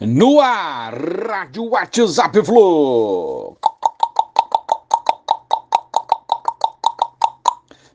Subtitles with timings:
[0.00, 3.56] No ar, Rádio WhatsApp Flu.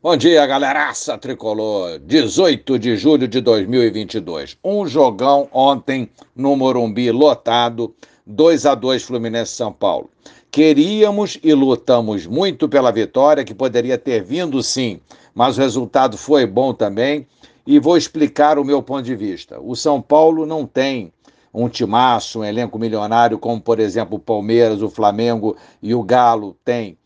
[0.02, 2.00] Bom dia, galeraça tricolor.
[2.00, 4.58] 18 de julho de 2022.
[4.64, 7.94] Um jogão ontem no Morumbi lotado,
[8.26, 10.10] 2 a 2 Fluminense São Paulo.
[10.50, 15.02] Queríamos e lutamos muito pela vitória, que poderia ter vindo sim,
[15.36, 17.28] mas o resultado foi bom também.
[17.68, 19.60] E vou explicar o meu ponto de vista.
[19.60, 21.12] O São Paulo não tem
[21.54, 26.56] um timaço, um elenco milionário, como por exemplo o Palmeiras, o Flamengo e o Galo
[26.64, 26.98] tem.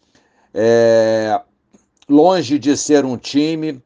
[0.53, 1.41] É,
[2.09, 3.81] longe de ser um time,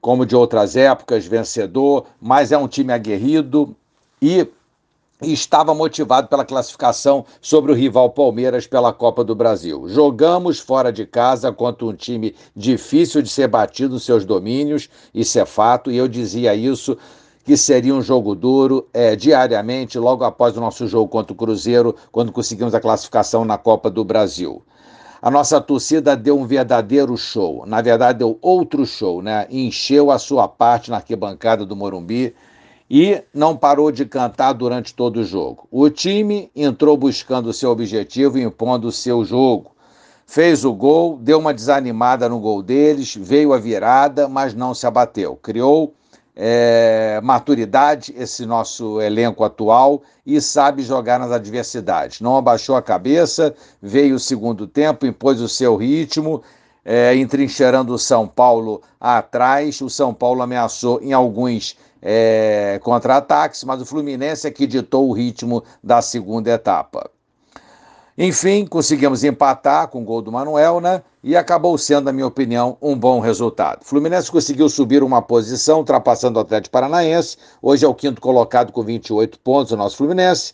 [0.00, 3.74] como de outras épocas, vencedor, mas é um time aguerrido
[4.20, 4.46] e
[5.22, 9.88] estava motivado pela classificação sobre o rival Palmeiras pela Copa do Brasil.
[9.88, 15.38] Jogamos fora de casa contra um time difícil de ser batido nos seus domínios, isso
[15.38, 16.96] é fato, e eu dizia isso
[17.44, 21.94] que seria um jogo duro é, diariamente, logo após o nosso jogo contra o Cruzeiro,
[22.10, 24.62] quando conseguimos a classificação na Copa do Brasil.
[25.20, 29.46] A nossa torcida deu um verdadeiro show, na verdade deu outro show, né?
[29.50, 32.34] Encheu a sua parte na arquibancada do Morumbi
[32.90, 35.66] e não parou de cantar durante todo o jogo.
[35.70, 39.70] O time entrou buscando o seu objetivo e impondo o seu jogo.
[40.26, 44.86] Fez o gol, deu uma desanimada no gol deles, veio a virada, mas não se
[44.86, 45.36] abateu.
[45.36, 45.94] Criou
[47.20, 52.20] maturidade esse nosso elenco atual e sabe jogar nas adversidades.
[52.20, 56.42] Não abaixou a cabeça, veio o segundo tempo, impôs o seu ritmo,
[56.84, 59.80] é, entrincheirando o São Paulo atrás.
[59.80, 65.12] O São Paulo ameaçou em alguns é, contra-ataques, mas o Fluminense é que ditou o
[65.12, 67.10] ritmo da segunda etapa.
[68.16, 71.02] Enfim, conseguimos empatar com o gol do Manuel, né?
[71.20, 73.84] E acabou sendo, na minha opinião, um bom resultado.
[73.84, 77.36] Fluminense conseguiu subir uma posição, ultrapassando o Atlético Paranaense.
[77.60, 80.52] Hoje é o quinto colocado com 28 pontos, o nosso Fluminense.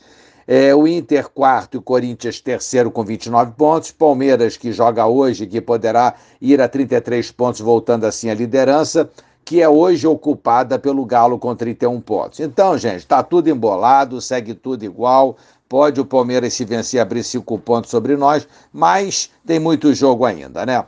[0.48, 3.92] É, o Inter, quarto, e o Corinthians, terceiro, com 29 pontos.
[3.92, 9.10] Palmeiras, que joga hoje, que poderá ir a 33 pontos, voltando assim à liderança,
[9.44, 12.40] que é hoje ocupada pelo Galo com 31 pontos.
[12.40, 15.36] Então, gente, está tudo embolado, segue tudo igual.
[15.70, 20.66] Pode o Palmeiras se vencer abrir cinco pontos sobre nós, mas tem muito jogo ainda,
[20.66, 20.84] né?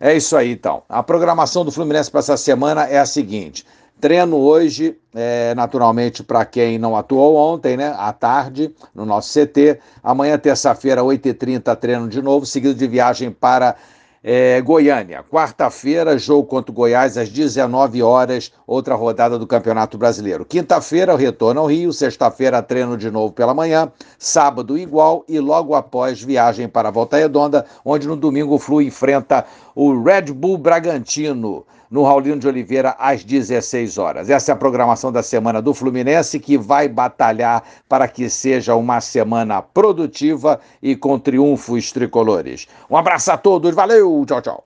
[0.00, 0.82] É isso aí, então.
[0.88, 3.66] A programação do Fluminense para essa semana é a seguinte:
[4.00, 7.94] treino hoje, é, naturalmente, para quem não atuou ontem, né?
[7.98, 9.78] À tarde, no nosso CT.
[10.02, 13.76] Amanhã, terça-feira, 8h30, treino de novo, seguido de viagem para
[14.24, 20.44] é, Goiânia, quarta-feira, jogo contra o Goiás às 19 horas, outra rodada do Campeonato Brasileiro.
[20.44, 26.22] Quinta-feira, retorno ao Rio, sexta-feira, treino de novo pela manhã, sábado igual e logo após
[26.22, 29.44] viagem para Volta Redonda, onde no domingo o Flu enfrenta
[29.74, 34.30] o Red Bull Bragantino no Raulino de Oliveira às 16 horas.
[34.30, 39.00] Essa é a programação da semana do Fluminense que vai batalhar para que seja uma
[39.02, 42.66] semana produtiva e com triunfos tricolores.
[42.90, 44.60] Um abraço a todos, valeu, tchau, tchau.